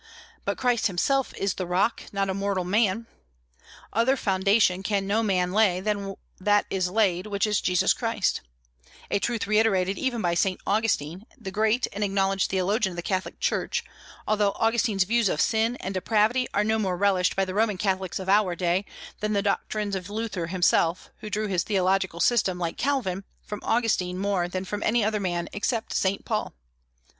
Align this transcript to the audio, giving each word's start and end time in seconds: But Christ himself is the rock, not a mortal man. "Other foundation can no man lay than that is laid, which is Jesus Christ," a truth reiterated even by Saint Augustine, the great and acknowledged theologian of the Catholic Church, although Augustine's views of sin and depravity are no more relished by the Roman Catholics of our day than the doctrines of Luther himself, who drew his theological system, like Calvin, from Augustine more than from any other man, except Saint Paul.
But 0.45 0.57
Christ 0.57 0.87
himself 0.87 1.31
is 1.35 1.53
the 1.53 1.67
rock, 1.67 2.01
not 2.11 2.27
a 2.27 2.33
mortal 2.33 2.63
man. 2.63 3.05
"Other 3.93 4.17
foundation 4.17 4.81
can 4.81 5.05
no 5.05 5.21
man 5.21 5.51
lay 5.51 5.79
than 5.79 6.15
that 6.39 6.65
is 6.71 6.89
laid, 6.89 7.27
which 7.27 7.45
is 7.45 7.61
Jesus 7.61 7.93
Christ," 7.93 8.41
a 9.11 9.19
truth 9.19 9.45
reiterated 9.45 9.99
even 9.99 10.19
by 10.19 10.33
Saint 10.33 10.59
Augustine, 10.65 11.27
the 11.39 11.51
great 11.51 11.85
and 11.93 12.03
acknowledged 12.03 12.49
theologian 12.49 12.93
of 12.93 12.95
the 12.95 13.03
Catholic 13.03 13.39
Church, 13.39 13.83
although 14.27 14.53
Augustine's 14.53 15.03
views 15.03 15.29
of 15.29 15.39
sin 15.39 15.75
and 15.75 15.93
depravity 15.93 16.47
are 16.51 16.63
no 16.63 16.79
more 16.79 16.97
relished 16.97 17.35
by 17.35 17.45
the 17.45 17.53
Roman 17.53 17.77
Catholics 17.77 18.17
of 18.17 18.27
our 18.27 18.55
day 18.55 18.85
than 19.19 19.33
the 19.33 19.43
doctrines 19.43 19.93
of 19.95 20.09
Luther 20.09 20.47
himself, 20.47 21.11
who 21.19 21.29
drew 21.29 21.45
his 21.45 21.61
theological 21.61 22.19
system, 22.19 22.57
like 22.57 22.75
Calvin, 22.75 23.23
from 23.43 23.61
Augustine 23.61 24.17
more 24.17 24.47
than 24.47 24.65
from 24.65 24.81
any 24.81 25.03
other 25.03 25.19
man, 25.19 25.47
except 25.53 25.93
Saint 25.93 26.25
Paul. 26.25 26.55